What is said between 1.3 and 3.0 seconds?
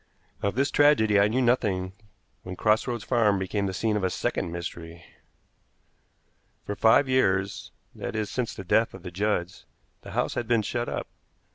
nothing when Cross